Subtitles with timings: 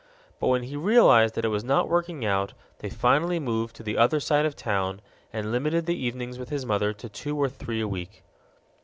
[0.39, 3.97] But when he realized that it was not working out, they finally moved to the
[3.99, 4.99] other side of town
[5.31, 8.23] and limited the evenings with his mother to two or three a week.